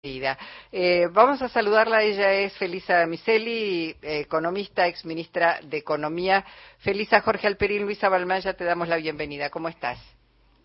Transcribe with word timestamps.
Eh, 0.00 1.08
vamos 1.10 1.42
a 1.42 1.48
saludarla, 1.48 2.04
ella 2.04 2.32
es 2.32 2.56
Felisa 2.56 3.04
Miseli, 3.06 3.96
economista, 4.00 4.86
ex 4.86 5.04
ministra 5.04 5.58
de 5.64 5.78
Economía. 5.78 6.44
Felisa 6.78 7.20
Jorge 7.20 7.48
Alperín, 7.48 7.82
Luisa 7.82 8.08
Balmaya, 8.08 8.54
te 8.54 8.62
damos 8.62 8.86
la 8.86 8.94
bienvenida. 8.94 9.50
¿Cómo 9.50 9.68
estás? 9.68 9.98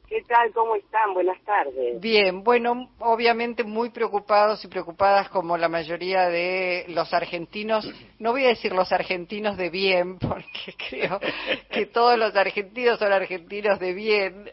¿Qué 0.07 0.21
tal? 0.27 0.54
¿Cómo 0.54 0.75
están? 0.75 1.15
Buenas 1.15 1.43
tardes. 1.43 1.99
Bien, 1.99 2.43
bueno, 2.43 2.91
obviamente 2.99 3.63
muy 3.63 3.89
preocupados 3.89 4.63
y 4.63 4.67
preocupadas 4.67 5.27
como 5.29 5.57
la 5.57 5.68
mayoría 5.68 6.29
de 6.29 6.86
los 6.89 7.11
argentinos. 7.11 7.91
No 8.20 8.34
voy 8.34 8.45
a 8.45 8.50
decir 8.50 8.71
los 8.71 8.91
argentinos 8.91 9.57
de 9.57 9.71
bien, 9.71 10.20
porque 10.20 10.75
creo 10.89 11.20
que 11.71 11.88
todos 11.88 12.20
los 12.20 12.36
argentinos 12.36 13.00
son 13.00 13.11
argentinos 13.11 13.79
de 13.79 13.93
bien. 13.93 14.52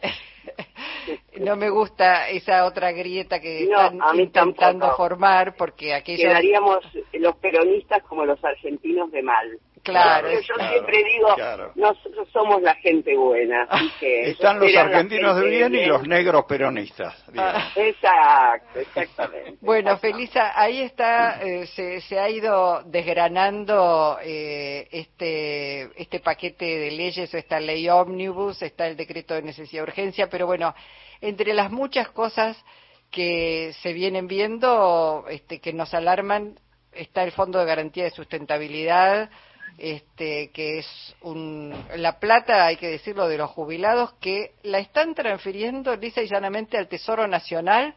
No 1.41 1.55
me 1.55 1.69
gusta 1.69 2.29
esa 2.29 2.65
otra 2.65 2.91
grieta 2.91 3.39
que 3.39 3.63
están 3.63 3.99
intentando 4.15 4.91
formar 4.95 5.55
porque 5.55 5.93
aquellos 5.93 6.21
quedaríamos 6.21 6.79
los 7.13 7.35
peronistas 7.37 8.03
como 8.03 8.25
los 8.25 8.43
argentinos 8.43 9.11
de 9.11 9.23
mal 9.23 9.59
Claro. 9.83 10.29
yo 10.29 10.55
siempre 10.69 11.03
digo, 11.03 11.35
nosotros 11.75 12.27
somos 12.31 12.61
la 12.61 12.75
gente 12.75 13.15
buena. 13.17 13.67
Están 14.01 14.59
los 14.59 14.75
argentinos 14.75 15.35
de 15.37 15.49
bien 15.49 15.75
y 15.75 15.85
los 15.85 16.07
negros 16.07 16.45
peronistas. 16.45 17.15
Ah. 17.37 17.71
exacto, 17.75 18.79
exactamente. 18.79 19.57
Bueno, 19.61 19.97
Felisa, 19.97 20.59
ahí 20.59 20.81
está, 20.81 21.41
eh, 21.41 21.65
se, 21.67 22.01
se, 22.01 22.19
ha 22.19 22.29
ido 22.29 22.83
desgranando 22.83 24.17
eh, 24.21 24.87
este, 24.91 25.89
este 25.99 26.19
paquete 26.19 26.65
de 26.65 26.91
leyes, 26.91 27.33
esta 27.33 27.59
ley 27.59 27.89
ómnibus, 27.89 28.61
está 28.61 28.87
el 28.87 28.95
decreto 28.95 29.33
de 29.33 29.41
necesidad 29.41 29.83
de 29.83 29.89
urgencia, 29.89 30.29
pero 30.29 30.45
bueno, 30.45 30.75
entre 31.21 31.53
las 31.53 31.71
muchas 31.71 32.09
cosas 32.09 32.63
que 33.09 33.73
se 33.81 33.93
vienen 33.93 34.27
viendo, 34.27 35.25
este, 35.29 35.59
que 35.59 35.73
nos 35.73 35.93
alarman, 35.93 36.59
está 36.93 37.23
el 37.23 37.31
Fondo 37.31 37.59
de 37.59 37.65
Garantía 37.65 38.05
de 38.05 38.11
Sustentabilidad, 38.11 39.29
este, 39.77 40.51
que 40.51 40.79
es 40.79 41.15
un, 41.21 41.73
la 41.95 42.19
plata, 42.19 42.65
hay 42.65 42.77
que 42.77 42.89
decirlo, 42.89 43.27
de 43.27 43.37
los 43.37 43.49
jubilados, 43.49 44.13
que 44.21 44.53
la 44.63 44.79
están 44.79 45.15
transfiriendo 45.15 45.95
lisa 45.95 46.21
y 46.21 46.27
llanamente 46.27 46.77
al 46.77 46.87
Tesoro 46.87 47.27
Nacional 47.27 47.95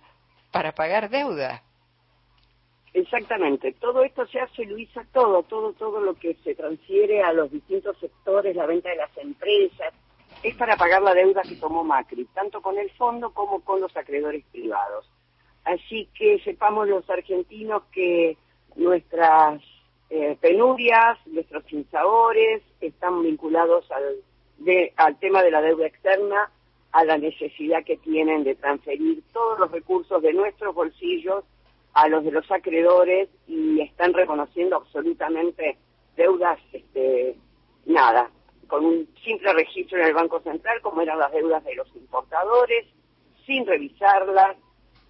para 0.50 0.72
pagar 0.72 1.11
deuda. 1.11 1.62
Exactamente, 2.92 3.72
todo 3.72 4.05
esto 4.05 4.25
se 4.28 4.39
hace, 4.39 4.64
Luisa, 4.64 5.05
todo, 5.12 5.42
todo, 5.42 5.72
todo 5.72 6.00
lo 6.00 6.14
que 6.14 6.34
se 6.45 6.55
transfiere 6.55 7.22
a 7.22 7.33
los 7.33 7.50
distintos 7.50 7.98
sectores, 7.98 8.55
la 8.55 8.67
venta 8.67 8.89
de 8.89 8.97
las 8.97 9.17
empresas, 9.19 9.92
es 10.45 10.55
para 10.56 10.77
pagar 10.77 11.02
la 11.02 11.12
deuda 11.12 11.42
que 11.42 11.56
tomó 11.56 11.83
Macri, 11.83 12.25
tanto 12.27 12.62
con 12.62 12.78
el 12.78 12.91
fondo 12.92 13.33
como 13.33 13.64
con 13.64 13.80
los 13.80 13.97
acreedores 13.97 14.45
privados. 14.52 15.11
Así 15.64 16.08
que 16.14 16.39
sepamos 16.45 16.86
los 16.86 17.08
argentinos 17.08 17.83
que 17.91 18.36
nuestras 18.77 19.61
eh, 20.10 20.36
penurias, 20.41 21.19
nuestros 21.27 21.64
sinsabores, 21.64 22.62
están 22.80 23.22
vinculados 23.22 23.91
al, 23.91 24.16
al 24.96 25.19
tema 25.19 25.42
de 25.42 25.50
la 25.50 25.61
deuda 25.61 25.86
externa, 25.86 26.50
a 26.92 27.05
la 27.05 27.19
necesidad 27.19 27.84
que 27.84 27.96
tienen 27.96 28.44
de 28.44 28.55
transferir 28.55 29.22
todos 29.33 29.58
los 29.58 29.70
recursos 29.70 30.22
de 30.22 30.33
nuestros 30.33 30.74
bolsillos 30.74 31.44
a 31.92 32.08
los 32.08 32.24
de 32.24 32.33
los 32.33 32.48
acreedores 32.50 33.28
y 33.46 33.80
están 33.80 34.12
reconociendo 34.12 34.77
absolutamente 34.77 35.77
deudas, 36.16 36.58
este, 36.72 37.36
nada, 37.86 38.30
con 38.68 38.84
un 38.84 39.08
simple 39.24 39.52
registro 39.52 39.98
en 39.98 40.06
el 40.06 40.14
Banco 40.14 40.41
Central, 40.41 40.80
como 40.83 41.02
eran 41.02 41.18
las 41.18 41.33
deudas 41.33 41.64
de 41.64 41.74
los 41.74 41.89
importadores, 41.94 42.86
sin 43.46 43.66
revisarlas, 43.66 44.56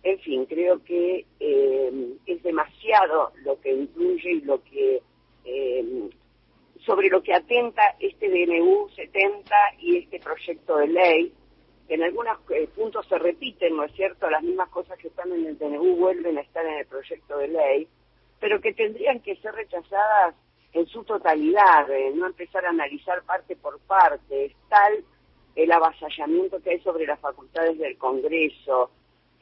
en 0.05 0.19
fin, 0.19 0.45
creo 0.45 0.85
que 0.85 1.25
eh, 1.41 2.17
es 2.27 2.43
demasiado 2.43 3.33
lo 3.43 3.59
que 3.61 3.73
incluye 3.73 4.33
y 4.33 4.41
lo 4.43 4.63
que 4.63 5.03
eh, 5.47 6.11
sobre 6.85 7.09
lo 7.09 7.23
que 7.23 7.33
atenta 7.33 7.83
este 7.99 8.29
DNU 8.29 8.91
70 8.91 9.55
y 9.79 9.97
este 9.97 10.21
proyecto 10.21 10.77
de 10.77 10.89
ley, 10.89 11.33
que 11.89 11.95
en 11.95 12.03
algunos 12.03 12.39
eh, 12.51 12.69
puntos 12.77 13.07
se 13.09 13.19
repiten, 13.19 13.77
¿no 13.77 13.85
es 13.85 13.95
cierto? 13.95 14.29
Las 14.29 14.43
mismas 14.43 14.69
cosas 14.69 14.99
que 14.99 15.09
están 15.09 15.33
en 15.33 15.47
el 15.47 15.57
DNU 15.57 15.97
vuelven 15.97 16.37
a 16.37 16.43
estar 16.43 16.67
en 16.67 16.81
el 16.81 16.87
proyecto 16.87 17.39
de 17.39 17.49
ley, 17.49 17.89
pero 18.41 18.61
que 18.61 18.75
tendrían 18.75 19.21
que 19.21 19.37
ser 19.37 19.55
rechazadas 19.55 20.35
en 20.75 20.87
su 20.87 21.03
totalidad, 21.05 21.89
no 22.15 22.27
empezar 22.27 22.67
a 22.67 22.71
analizar 22.71 23.23
parte 23.23 23.57
por 23.57 23.81
parte. 23.81 24.47
Es 24.47 24.53
tal 24.69 25.03
el 25.55 25.73
avasallamiento 25.73 26.61
que 26.61 26.73
hay 26.73 26.81
sobre 26.81 27.07
las 27.07 27.21
facultades 27.21 27.79
del 27.79 27.97
Congreso, 27.97 28.91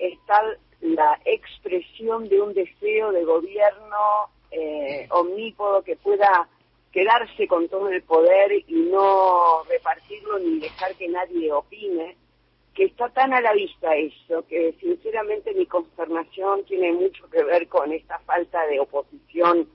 está 0.08 0.42
la 0.80 1.20
expresión 1.24 2.28
de 2.28 2.40
un 2.40 2.54
deseo 2.54 3.12
de 3.12 3.24
gobierno 3.24 4.30
eh, 4.50 5.06
omnípodo 5.10 5.82
que 5.82 5.96
pueda 5.96 6.48
quedarse 6.92 7.46
con 7.46 7.68
todo 7.68 7.88
el 7.88 8.02
poder 8.02 8.52
y 8.66 8.74
no 8.90 9.62
repartirlo 9.64 10.38
ni 10.40 10.60
dejar 10.60 10.94
que 10.96 11.08
nadie 11.08 11.50
opine, 11.52 12.16
que 12.74 12.84
está 12.84 13.08
tan 13.10 13.32
a 13.32 13.40
la 13.40 13.52
vista 13.52 13.94
eso, 13.96 14.46
que 14.46 14.74
sinceramente 14.80 15.54
mi 15.54 15.66
consternación 15.66 16.64
tiene 16.64 16.92
mucho 16.92 17.28
que 17.30 17.42
ver 17.44 17.68
con 17.68 17.92
esta 17.92 18.18
falta 18.20 18.66
de 18.66 18.80
oposición 18.80 19.68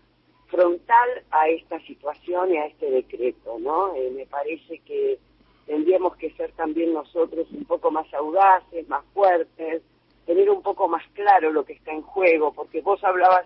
frontal 0.47 1.09
a 1.31 1.49
esta 1.49 1.79
situación 1.81 2.53
y 2.53 2.57
a 2.57 2.67
este 2.67 2.89
decreto, 2.89 3.57
¿no? 3.59 3.95
Eh, 3.95 4.11
me 4.11 4.25
parece 4.25 4.79
que 4.79 5.19
tendríamos 5.65 6.15
que 6.17 6.31
ser 6.31 6.51
también 6.53 6.93
nosotros 6.93 7.47
un 7.51 7.65
poco 7.65 7.91
más 7.91 8.11
audaces, 8.13 8.87
más 8.87 9.03
fuertes, 9.13 9.81
tener 10.27 10.49
un 10.49 10.61
poco 10.61 10.89
más 10.89 11.03
claro 11.13 11.51
lo 11.51 11.65
que 11.65 11.73
está 11.73 11.91
en 11.93 12.01
juego, 12.01 12.53
porque 12.53 12.81
vos 12.81 13.01
hablabas, 13.01 13.45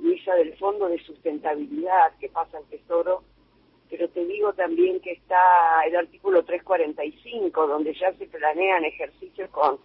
Luisa, 0.00 0.34
del 0.34 0.56
fondo 0.56 0.88
de 0.88 0.98
sustentabilidad 1.04 2.16
que 2.18 2.30
pasa 2.30 2.56
al 2.56 2.64
Tesoro, 2.64 3.22
pero 3.90 4.08
te 4.08 4.24
digo 4.24 4.54
también 4.54 4.98
que 5.00 5.12
está 5.12 5.36
el 5.86 5.94
artículo 5.94 6.42
345, 6.42 7.66
donde 7.66 7.92
ya 7.92 8.10
se 8.14 8.26
planean 8.26 8.82
ejercicios 8.86 9.50
con 9.50 9.78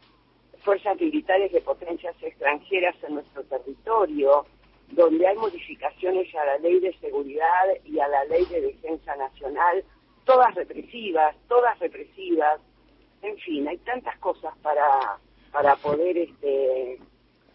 fuerzas 0.59 0.97
militares 0.99 1.51
de 1.51 1.59
potencias 1.59 2.15
extranjeras 2.21 2.95
en 3.03 3.15
nuestro 3.15 3.43
territorio, 3.43 4.45
donde 4.91 5.27
hay 5.27 5.35
modificaciones 5.35 6.33
a 6.33 6.45
la 6.45 6.57
ley 6.59 6.79
de 6.79 6.97
seguridad 6.99 7.65
y 7.83 7.99
a 7.99 8.07
la 8.07 8.23
ley 8.23 8.45
de 8.45 8.61
defensa 8.61 9.13
nacional, 9.17 9.83
todas 10.23 10.55
represivas, 10.55 11.35
todas 11.49 11.77
represivas, 11.79 12.61
en 13.21 13.37
fin, 13.39 13.67
hay 13.67 13.77
tantas 13.79 14.17
cosas 14.19 14.57
para 14.59 15.19
para 15.57 15.75
poder 15.77 16.15
este 16.19 16.99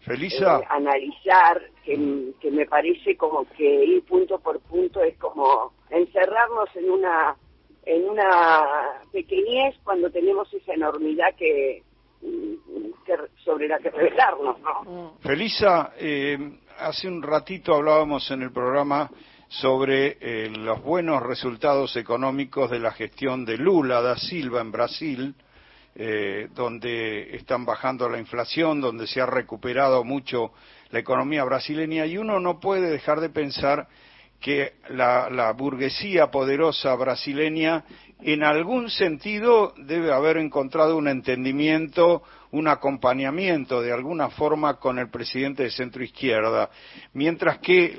Felisa. 0.01 0.59
Eh, 0.59 0.65
analizar 0.67 1.61
que, 1.85 2.33
que, 2.41 2.51
me 2.51 2.65
parece 2.65 3.15
como 3.15 3.45
que 3.55 3.85
ir 3.85 4.03
punto 4.03 4.39
por 4.39 4.59
punto 4.59 5.01
es 5.01 5.17
como 5.17 5.71
encerrarnos 5.89 6.67
en 6.75 6.89
una 6.89 7.37
en 7.85 8.09
una 8.09 9.01
pequeñez 9.13 9.75
cuando 9.85 10.09
tenemos 10.09 10.53
esa 10.53 10.73
enormidad 10.73 11.33
que, 11.37 11.83
sobre 13.45 13.69
la 13.69 13.79
que 13.79 13.89
revelarnos, 13.89 14.59
¿no? 14.59 14.83
Mm. 14.83 15.19
Felisa, 15.19 15.93
eh, 15.97 16.37
hace 16.79 17.07
un 17.07 17.21
ratito 17.21 17.73
hablábamos 17.73 18.29
en 18.31 18.41
el 18.41 18.51
programa 18.51 19.09
sobre 19.47 20.17
eh, 20.19 20.49
los 20.49 20.83
buenos 20.83 21.23
resultados 21.23 21.95
económicos 21.95 22.69
de 22.69 22.79
la 22.79 22.91
gestión 22.91 23.45
de 23.45 23.57
Lula 23.57 24.01
da 24.01 24.17
Silva 24.17 24.59
en 24.59 24.71
Brasil 24.73 25.35
eh, 25.95 26.49
donde 26.55 27.35
están 27.35 27.65
bajando 27.65 28.09
la 28.09 28.17
inflación, 28.17 28.81
donde 28.81 29.05
se 29.07 29.21
ha 29.21 29.25
recuperado 29.25 30.03
mucho 30.03 30.51
la 30.89 30.99
economía 30.99 31.43
brasileña 31.43 32.05
y 32.05 32.17
uno 32.17 32.39
no 32.39 32.59
puede 32.59 32.89
dejar 32.89 33.19
de 33.19 33.29
pensar 33.29 33.87
que 34.43 34.73
la, 34.89 35.53
burguesía 35.53 36.29
poderosa 36.29 36.93
brasileña 36.95 37.85
en 38.19 38.43
algún 38.43 38.89
sentido 38.89 39.73
debe 39.77 40.11
haber 40.11 40.35
encontrado 40.35 40.97
un 40.97 41.07
entendimiento, 41.07 42.23
un 42.51 42.67
acompañamiento 42.67 43.81
de 43.81 43.93
alguna 43.93 44.29
forma 44.31 44.81
con 44.81 44.99
el 44.99 45.09
presidente 45.09 45.63
de 45.63 45.71
centro 45.71 46.03
izquierda, 46.03 46.69
mientras 47.13 47.59
que 47.59 47.97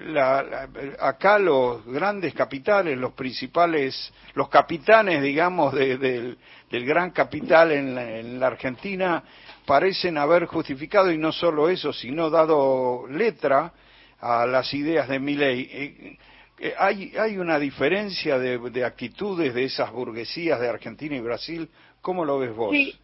acá 1.01 1.39
los 1.39 1.83
grandes 1.87 2.35
capitales, 2.35 2.99
los 2.99 3.15
principales, 3.15 4.13
los 4.35 4.51
capitanes, 4.51 5.23
digamos, 5.23 5.73
del 5.75 6.37
gran 6.71 7.11
capital 7.13 7.73
en 7.73 8.39
la 8.39 8.47
Argentina 8.49 9.25
parecen 9.65 10.19
haber 10.19 10.45
justificado 10.45 11.11
y 11.11 11.17
no 11.17 11.33
solo 11.33 11.71
eso, 11.71 11.91
sino 11.91 12.29
dado 12.29 13.07
letra 13.09 13.73
a 14.21 14.47
las 14.47 14.73
ideas 14.75 15.09
de 15.09 15.19
Milley. 15.19 16.19
Eh, 16.59 16.75
hay, 16.79 17.13
hay 17.19 17.39
una 17.39 17.59
diferencia 17.59 18.39
de, 18.39 18.85
actitudes 18.85 19.55
de 19.55 19.65
esas 19.65 19.93
burguesías 19.93 20.61
de 20.61 20.69
Argentina 20.69 21.17
y 21.17 21.21
Brasil. 21.21 21.69
¿Cómo 22.01 22.25
lo 22.25 22.39
ves 22.39 22.55
vos? 22.55 22.71
Sí, 22.71 22.99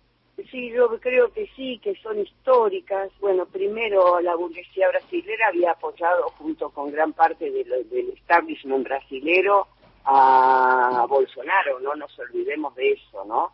sí, 0.50 0.70
yo 0.70 0.88
creo 1.00 1.32
que 1.32 1.48
sí, 1.56 1.80
que 1.82 1.94
son 1.96 2.20
históricas. 2.20 3.10
Bueno, 3.20 3.46
primero 3.46 4.20
la 4.20 4.36
burguesía 4.36 4.88
brasilera 4.88 5.48
había 5.48 5.72
apoyado 5.72 6.28
junto 6.38 6.70
con 6.70 6.90
gran 6.92 7.12
parte 7.12 7.50
del 7.50 8.12
establishment 8.16 8.84
brasilero 8.84 9.66
a 10.04 11.06
Bolsonaro, 11.08 11.78
no 11.80 11.94
nos 11.94 12.18
olvidemos 12.18 12.74
de 12.74 12.92
eso, 12.92 13.24
¿no? 13.24 13.52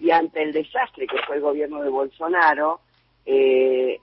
Y 0.00 0.10
ante 0.10 0.42
el 0.42 0.52
desastre 0.52 1.06
que 1.06 1.18
fue 1.26 1.36
el 1.36 1.42
gobierno 1.42 1.82
de 1.82 1.88
Bolsonaro, 1.88 2.80
eh, 3.24 3.98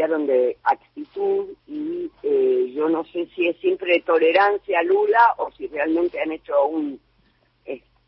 cambiaron 0.00 0.26
de 0.26 0.56
actitud 0.64 1.48
y 1.66 2.10
eh, 2.22 2.72
yo 2.74 2.88
no 2.88 3.04
sé 3.04 3.26
si 3.34 3.48
es 3.48 3.56
siempre 3.58 4.02
tolerancia 4.06 4.78
a 4.78 4.82
Lula 4.82 5.34
o 5.38 5.50
si 5.52 5.66
realmente 5.66 6.20
han 6.20 6.32
hecho 6.32 6.66
un, 6.66 6.98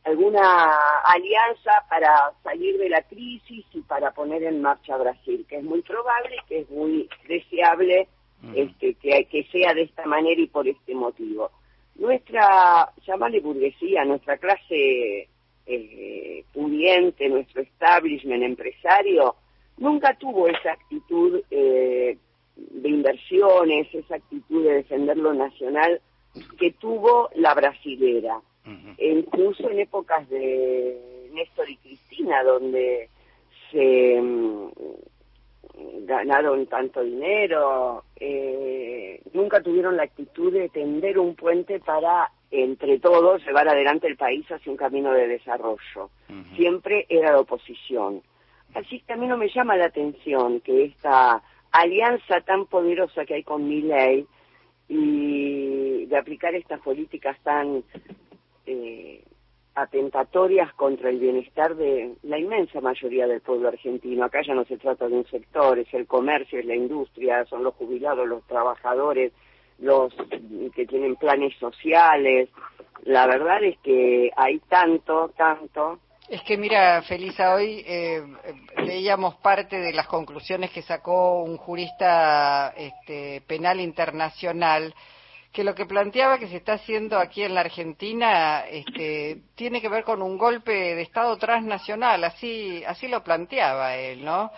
alguna 0.05 0.75
alianza 1.05 1.73
para 1.89 2.33
salir 2.43 2.79
de 2.79 2.89
la 2.89 3.03
crisis 3.03 3.65
y 3.73 3.81
para 3.83 4.11
poner 4.13 4.43
en 4.43 4.63
marcha 4.63 4.97
Brasil, 4.97 5.45
que 5.49 5.57
es 5.57 5.65
muy 5.65 5.83
probable, 5.83 6.37
que 6.49 6.61
es 6.61 6.71
muy 6.71 7.09
deseable 7.29 8.09
este, 8.55 8.95
que, 8.95 9.27
que 9.27 9.45
sea 9.53 9.75
de 9.75 9.83
esta 9.83 10.05
manera 10.07 10.41
y 10.41 10.49
por 10.49 10.67
este 10.67 10.95
motivo. 10.95 11.51
Nuestra, 11.97 12.91
llamarle 13.07 13.41
burguesía, 13.41 14.05
nuestra 14.05 14.39
clase 14.39 15.29
eh, 15.67 16.45
pudiente, 16.53 17.29
nuestro 17.29 17.63
establishment 17.63 18.43
empresario, 18.43 19.37
nunca 19.83 20.15
tuvo 20.15 20.47
esa 20.47 20.73
actitud 20.73 21.43
eh, 21.51 22.17
de 22.57 22.89
inversiones, 22.89 23.93
esa 23.93 24.15
actitud 24.15 24.65
de 24.65 24.75
defender 24.75 25.17
lo 25.17 25.35
nacional 25.35 26.01
que 26.59 26.71
tuvo 26.73 27.29
la 27.35 27.53
brasilera. 27.55 28.41
Incluso 28.99 29.69
en 29.69 29.81
épocas 29.81 30.29
de 30.31 31.29
Néstor 31.33 31.69
y 31.69 31.77
Cristina, 31.79 32.45
donde 32.45 33.09
se 33.73 34.21
mm, 34.23 34.69
ganaron 36.07 36.67
tanto 36.67 37.03
dinero, 37.03 38.05
eh, 38.15 39.21
nunca 39.33 39.61
tuvieron 39.61 39.97
la 39.97 40.05
actitud 40.05 40.53
de 40.53 40.69
tender 40.69 41.19
un 41.19 41.35
puente 41.35 41.81
para, 41.81 42.31
entre 42.53 43.01
todos, 43.01 43.45
llevar 43.45 43.69
adelante 43.69 44.07
el 44.07 44.17
país 44.17 44.47
hacia 44.47 44.71
un 44.71 44.79
camino 44.79 45.13
de 45.13 45.27
desarrollo. 45.27 46.11
Siempre 46.55 47.07
era 47.09 47.33
la 47.33 47.41
oposición. 47.41 48.23
Así 48.75 49.01
que 49.01 49.13
a 49.13 49.17
mí 49.17 49.27
no 49.27 49.37
me 49.37 49.49
llama 49.49 49.77
la 49.77 49.87
atención 49.87 50.61
que 50.61 50.85
esta 50.85 51.43
alianza 51.73 52.41
tan 52.43 52.67
poderosa 52.67 53.25
que 53.25 53.35
hay 53.35 53.43
con 53.43 53.69
mi 53.69 53.83
ley 53.83 54.27
y 54.89 56.07
de 56.07 56.17
aplicar 56.17 56.55
estas 56.55 56.81
políticas 56.81 57.39
tan 57.43 57.83
eh, 58.67 59.25
atentatorias 59.75 60.73
contra 60.75 61.09
el 61.09 61.19
bienestar 61.19 61.75
de 61.77 62.15
la 62.23 62.39
inmensa 62.39 62.81
mayoría 62.81 63.27
del 63.27 63.41
pueblo 63.41 63.69
argentino. 63.69 64.25
Acá 64.25 64.43
ya 64.43 64.55
no 64.55 64.65
se 64.65 64.77
trata 64.77 65.09
de 65.09 65.15
un 65.15 65.27
sector, 65.27 65.79
es 65.79 65.93
el 65.95 66.07
comercio, 66.07 66.59
es 66.59 66.67
la 66.67 66.75
industria, 66.75 67.45
son 67.47 67.65
los 67.65 67.75
jubilados, 67.75 68.29
los 68.29 68.47
trabajadores, 68.47 69.33
los 69.79 70.15
que 70.75 70.87
tienen 70.87 71.17
planes 71.17 71.57
sociales. 71.59 72.51
La 73.05 73.27
verdad 73.27 73.65
es 73.65 73.79
que 73.79 74.31
hay 74.37 74.59
tanto, 74.69 75.31
tanto. 75.37 75.99
Es 76.33 76.41
que 76.45 76.57
mira, 76.57 77.03
Felisa, 77.03 77.55
hoy 77.55 77.85
eh, 77.87 78.23
leíamos 78.79 79.35
parte 79.35 79.79
de 79.79 79.93
las 79.93 80.07
conclusiones 80.07 80.71
que 80.71 80.81
sacó 80.81 81.43
un 81.43 81.59
jurista 81.59 82.73
este, 82.75 83.43
penal 83.47 83.81
internacional 83.81 84.95
que 85.53 85.63
lo 85.63 85.75
que 85.75 85.85
planteaba 85.85 86.39
que 86.39 86.47
se 86.47 86.57
está 86.57 86.73
haciendo 86.73 87.19
aquí 87.19 87.43
en 87.43 87.53
la 87.53 87.61
Argentina 87.61 88.65
este, 88.67 89.43
tiene 89.57 89.83
que 89.83 89.91
ver 89.91 90.05
con 90.05 90.23
un 90.23 90.39
golpe 90.39 90.73
de 90.73 91.03
Estado 91.03 91.37
transnacional, 91.37 92.25
así, 92.25 92.83
así 92.87 93.09
lo 93.09 93.23
planteaba 93.23 93.95
él, 93.97 94.25
¿no? 94.25 94.51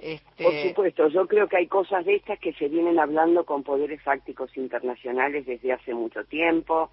Este... 0.00 0.44
Por 0.44 0.54
supuesto, 0.54 1.08
yo 1.08 1.26
creo 1.26 1.46
que 1.46 1.58
hay 1.58 1.66
cosas 1.66 2.06
de 2.06 2.14
estas 2.14 2.38
que 2.38 2.54
se 2.54 2.68
vienen 2.68 2.98
hablando 2.98 3.44
con 3.44 3.64
poderes 3.64 4.00
fácticos 4.00 4.56
internacionales 4.56 5.44
desde 5.44 5.74
hace 5.74 5.92
mucho 5.92 6.24
tiempo. 6.24 6.90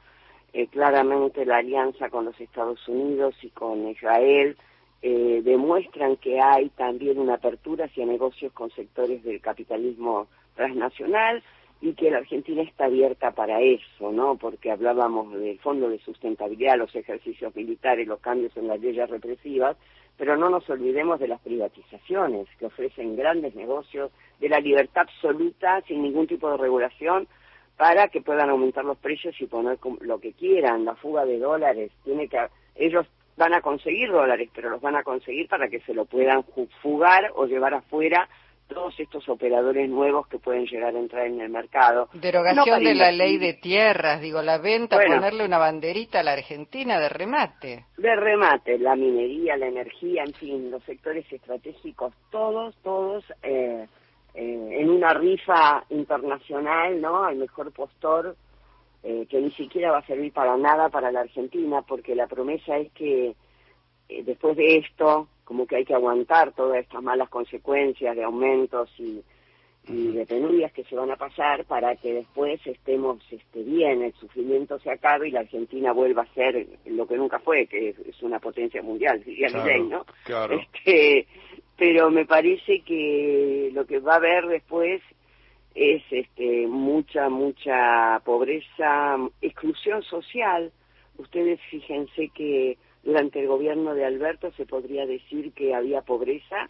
Eh, 0.58 0.68
claramente 0.68 1.46
la 1.46 1.58
alianza 1.58 2.10
con 2.10 2.24
los 2.24 2.40
Estados 2.40 2.88
Unidos 2.88 3.36
y 3.42 3.50
con 3.50 3.90
Israel 3.90 4.56
eh, 5.02 5.42
demuestran 5.44 6.16
que 6.16 6.40
hay 6.40 6.70
también 6.70 7.20
una 7.20 7.34
apertura 7.34 7.88
hacia 7.88 8.06
negocios 8.06 8.54
con 8.54 8.72
sectores 8.72 9.22
del 9.26 9.42
capitalismo 9.42 10.28
transnacional 10.56 11.44
y 11.82 11.92
que 11.94 12.10
la 12.10 12.20
Argentina 12.20 12.62
está 12.62 12.86
abierta 12.86 13.32
para 13.32 13.60
eso, 13.60 14.14
¿no? 14.14 14.38
Porque 14.38 14.72
hablábamos 14.72 15.34
del 15.34 15.60
Fondo 15.60 15.90
de 15.90 16.00
Sustentabilidad, 16.00 16.78
los 16.78 16.96
ejercicios 16.96 17.54
militares, 17.54 18.08
los 18.08 18.22
cambios 18.22 18.56
en 18.56 18.70
las 18.70 18.80
leyes 18.80 19.10
represivas, 19.10 19.76
pero 20.16 20.38
no 20.38 20.50
nos 20.50 20.70
olvidemos 20.70 21.20
de 21.20 21.28
las 21.28 21.42
privatizaciones 21.42 22.48
que 22.58 22.68
ofrecen 22.68 23.18
grandes 23.18 23.56
negocios, 23.56 24.10
de 24.40 24.48
la 24.48 24.62
libertad 24.62 25.02
absoluta 25.02 25.82
sin 25.82 26.02
ningún 26.02 26.28
tipo 26.28 26.50
de 26.50 26.56
regulación 26.56 27.28
para 27.78 28.08
que 28.08 28.22
puedan 28.22 28.50
aumentar 28.50 28.86
los 28.86 28.98
precios 28.98 29.36
y 29.40 29.48
poner 29.48 29.78
lo 30.02 30.20
que 30.20 30.34
quieran, 30.34 30.86
la 30.86 30.96
fuga 30.96 31.26
de 31.26 31.40
dólares, 31.40 31.92
tiene 32.04 32.28
que 32.28 32.38
ellos 32.76 33.06
van 33.38 33.54
a 33.54 33.62
conseguir 33.62 34.12
dólares, 34.12 34.50
pero 34.54 34.70
los 34.70 34.82
van 34.82 34.96
a 34.96 35.04
conseguir 35.04 35.48
para 35.48 35.68
que 35.68 35.82
se 35.82 35.94
lo 35.94 36.06
puedan 36.06 36.44
fugar 36.82 37.32
o 37.36 37.46
llevar 37.46 37.74
afuera 37.74 38.30
todos 38.68 39.00
estos 39.00 39.28
operadores 39.30 39.88
nuevos 39.90 40.28
que 40.28 40.40
pueden 40.40 40.66
llegar 40.66 40.96
a 40.96 41.00
entrar 41.00 41.28
en 41.28 41.40
el 41.40 41.50
mercado. 41.50 42.10
Derogación 42.14 42.84
de 42.84 42.96
la 42.96 43.12
ley 43.12 43.38
de 43.38 43.54
tierras, 43.54 44.22
digo, 44.22 44.42
la 44.42 44.58
venta, 44.58 44.98
ponerle 45.00 45.46
una 45.46 45.58
banderita 45.58 46.22
a 46.22 46.24
la 46.24 46.34
Argentina 46.34 47.00
de 47.00 47.10
remate. 47.10 47.86
De 47.98 48.16
remate, 48.16 48.80
la 48.80 48.96
minería, 48.96 49.56
la 49.58 49.68
energía, 49.68 50.24
en 50.24 50.34
fin, 50.34 50.72
los 50.72 50.84
sectores 50.84 51.32
estratégicos, 51.32 52.14
todos, 52.32 52.76
todos 52.82 53.24
eh, 53.44 53.86
eh, 54.36 54.78
en 54.80 54.90
una 54.90 55.14
rifa 55.14 55.84
internacional, 55.90 57.02
¿no? 57.02 57.24
Al 57.24 57.38
mejor 57.38 57.72
postor, 57.72 58.36
eh, 59.04 59.26
que 59.30 59.42
ni 59.42 59.52
siquiera 59.52 59.92
va 59.92 60.00
a 60.00 60.06
servir 60.06 60.34
para 60.34 60.58
nada 60.58 60.90
para 60.90 61.12
la 61.12 61.22
Argentina, 61.22 61.82
porque 61.82 62.16
la 62.16 62.28
promesa 62.28 62.78
es 62.78 62.92
que 62.92 63.36
después 64.08 64.56
de 64.56 64.78
esto 64.78 65.28
como 65.46 65.68
que 65.68 65.78
hay 65.78 65.86
que 65.86 65.94
aguantar 65.94 66.52
todas 66.52 66.80
estas 66.80 67.02
malas 67.02 67.30
consecuencias 67.30 68.16
de 68.16 68.24
aumentos 68.24 68.90
y, 68.98 69.24
de 69.88 70.26
penurias 70.26 70.74
que 70.74 70.84
se 70.86 70.96
van 70.96 71.12
a 71.12 71.16
pasar 71.16 71.64
para 71.66 71.96
que 71.96 72.12
después 72.12 72.60
estemos 72.66 73.22
este, 73.30 73.62
bien, 73.62 74.02
el 74.02 74.14
sufrimiento 74.14 74.80
se 74.80 74.90
acabe 74.90 75.28
y 75.28 75.32
la 75.32 75.42
Argentina 75.42 75.92
vuelva 75.92 76.24
a 76.24 76.34
ser 76.34 76.66
lo 76.88 77.06
que 77.06 77.16
nunca 77.16 77.38
fue, 77.38 77.68
que 77.68 77.90
es 77.90 78.24
una 78.24 78.40
potencia 78.40 78.82
mundial, 78.82 79.24
diría 79.24 79.48
claro, 79.50 79.84
¿no? 79.84 80.06
Claro. 80.24 80.60
Este, 80.60 81.28
pero 81.78 82.10
me 82.10 82.26
parece 82.26 82.82
que 82.82 83.70
lo 83.74 83.86
que 83.86 84.00
va 84.00 84.14
a 84.14 84.18
haber 84.18 84.48
después 84.48 85.02
es 85.74 86.04
este, 86.10 86.68
mucha, 86.68 87.30
mucha 87.30 88.22
pobreza, 88.24 89.18
exclusión 89.42 90.02
social. 90.04 90.72
Ustedes 91.18 91.60
fíjense 91.70 92.30
que 92.30 92.78
durante 93.04 93.42
el 93.42 93.48
gobierno 93.48 93.94
de 93.94 94.06
Alberto 94.06 94.52
se 94.54 94.66
podría 94.66 95.06
decir 95.06 95.52
que 95.54 95.76
había 95.76 96.02
pobreza, 96.02 96.70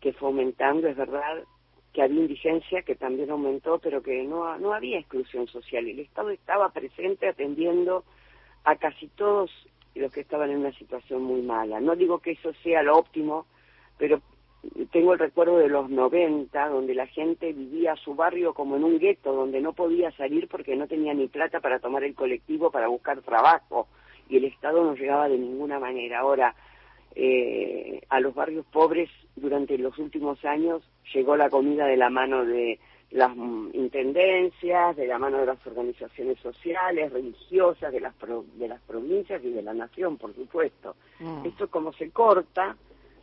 que 0.00 0.12
fue 0.12 0.28
aumentando, 0.28 0.86
es 0.86 0.96
verdad, 0.96 1.44
que 1.92 2.02
había 2.02 2.20
indigencia, 2.20 2.82
que 2.82 2.94
también 2.94 3.30
aumentó, 3.30 3.78
pero 3.78 4.02
que 4.02 4.22
no, 4.22 4.56
no 4.58 4.74
había 4.74 4.98
exclusión 4.98 5.46
social. 5.48 5.88
El 5.88 5.98
Estado 5.98 6.30
estaba 6.30 6.70
presente 6.70 7.26
atendiendo 7.26 8.04
a 8.64 8.76
casi 8.76 9.08
todos 9.08 9.50
los 9.94 10.12
que 10.12 10.20
estaban 10.20 10.50
en 10.50 10.58
una 10.58 10.72
situación 10.72 11.22
muy 11.22 11.42
mala. 11.42 11.80
No 11.80 11.96
digo 11.96 12.18
que 12.18 12.32
eso 12.32 12.52
sea 12.62 12.82
lo 12.82 12.96
óptimo, 12.96 13.46
pero 14.00 14.22
tengo 14.90 15.12
el 15.12 15.18
recuerdo 15.18 15.58
de 15.58 15.68
los 15.68 15.90
90, 15.90 16.68
donde 16.70 16.94
la 16.94 17.06
gente 17.06 17.52
vivía 17.52 17.94
su 17.96 18.14
barrio 18.14 18.54
como 18.54 18.76
en 18.76 18.84
un 18.84 18.98
gueto, 18.98 19.32
donde 19.32 19.60
no 19.60 19.74
podía 19.74 20.10
salir 20.12 20.48
porque 20.48 20.74
no 20.74 20.88
tenía 20.88 21.12
ni 21.12 21.28
plata 21.28 21.60
para 21.60 21.78
tomar 21.78 22.02
el 22.02 22.14
colectivo 22.14 22.70
para 22.70 22.88
buscar 22.88 23.20
trabajo 23.20 23.88
y 24.28 24.38
el 24.38 24.46
Estado 24.46 24.82
no 24.82 24.94
llegaba 24.94 25.28
de 25.28 25.38
ninguna 25.38 25.78
manera. 25.78 26.20
Ahora, 26.20 26.54
eh, 27.14 28.00
a 28.08 28.20
los 28.20 28.34
barrios 28.34 28.64
pobres 28.72 29.10
durante 29.36 29.76
los 29.76 29.98
últimos 29.98 30.42
años 30.44 30.82
llegó 31.12 31.36
la 31.36 31.50
comida 31.50 31.86
de 31.86 31.96
la 31.96 32.08
mano 32.08 32.44
de 32.44 32.78
las 33.10 33.36
intendencias, 33.36 34.96
de 34.96 35.06
la 35.06 35.18
mano 35.18 35.38
de 35.38 35.46
las 35.46 35.66
organizaciones 35.66 36.38
sociales, 36.38 37.12
religiosas, 37.12 37.92
de 37.92 38.00
las, 38.00 38.14
de 38.54 38.68
las 38.68 38.80
provincias 38.82 39.44
y 39.44 39.50
de 39.50 39.62
la 39.62 39.74
nación, 39.74 40.16
por 40.16 40.34
supuesto. 40.34 40.94
Mm. 41.18 41.46
Esto 41.46 41.68
como 41.68 41.92
se 41.92 42.10
corta, 42.10 42.76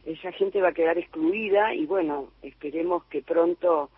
esa 0.07 0.31
gente 0.31 0.61
va 0.61 0.69
a 0.69 0.73
quedar 0.73 0.97
excluida 0.97 1.73
y 1.73 1.85
bueno, 1.85 2.29
esperemos 2.41 3.03
que 3.05 3.21
pronto 3.21 3.89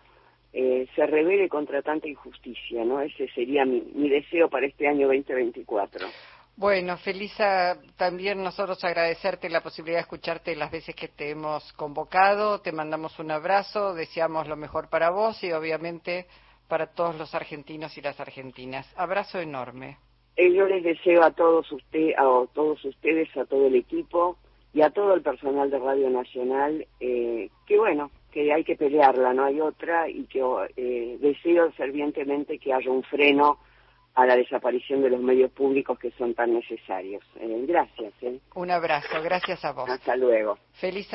eh, 0.52 0.88
se 0.96 1.06
revele 1.06 1.48
contra 1.48 1.82
tanta 1.82 2.08
injusticia, 2.08 2.84
¿no? 2.84 3.00
Ese 3.00 3.28
sería 3.28 3.64
mi, 3.64 3.80
mi 3.94 4.08
deseo 4.08 4.50
para 4.50 4.66
este 4.66 4.88
año 4.88 5.06
2024. 5.06 6.08
Bueno, 6.56 6.96
Felisa, 6.98 7.80
también 7.96 8.42
nosotros 8.42 8.82
agradecerte 8.82 9.48
la 9.48 9.62
posibilidad 9.62 9.98
de 9.98 10.02
escucharte 10.02 10.56
las 10.56 10.72
veces 10.72 10.96
que 10.96 11.06
te 11.06 11.30
hemos 11.30 11.72
convocado. 11.74 12.60
Te 12.60 12.72
mandamos 12.72 13.16
un 13.20 13.30
abrazo, 13.30 13.94
deseamos 13.94 14.48
lo 14.48 14.56
mejor 14.56 14.90
para 14.90 15.10
vos 15.10 15.42
y 15.44 15.52
obviamente 15.52 16.26
para 16.68 16.88
todos 16.88 17.16
los 17.16 17.34
argentinos 17.36 17.96
y 17.96 18.02
las 18.02 18.18
argentinas. 18.18 18.92
Abrazo 18.96 19.38
enorme. 19.38 19.96
Eh, 20.36 20.52
yo 20.52 20.66
les 20.66 20.82
deseo 20.82 21.22
a 21.22 21.30
todos, 21.30 21.70
usted, 21.70 22.14
a 22.18 22.24
todos 22.52 22.84
ustedes, 22.84 23.34
a 23.36 23.44
todo 23.44 23.68
el 23.68 23.76
equipo 23.76 24.36
y 24.72 24.82
a 24.82 24.90
todo 24.90 25.14
el 25.14 25.22
personal 25.22 25.70
de 25.70 25.78
Radio 25.78 26.10
Nacional 26.10 26.86
eh, 27.00 27.50
que 27.66 27.78
bueno, 27.78 28.10
que 28.30 28.52
hay 28.52 28.64
que 28.64 28.76
pelearla, 28.76 29.34
no 29.34 29.44
hay 29.44 29.60
otra 29.60 30.08
y 30.08 30.24
que 30.24 30.40
eh, 30.76 31.18
deseo 31.20 31.70
fervientemente 31.72 32.58
que 32.58 32.72
haya 32.72 32.90
un 32.90 33.02
freno 33.02 33.58
a 34.14 34.26
la 34.26 34.36
desaparición 34.36 35.02
de 35.02 35.10
los 35.10 35.20
medios 35.20 35.50
públicos 35.52 35.98
que 35.98 36.10
son 36.12 36.34
tan 36.34 36.52
necesarios. 36.52 37.22
Eh, 37.36 37.64
gracias. 37.66 38.12
Un 38.54 38.70
abrazo, 38.70 39.22
gracias 39.22 39.64
a 39.64 39.72
vos. 39.72 39.88
Hasta 39.88 40.16
luego. 40.16 40.58
Feliz 40.72 41.08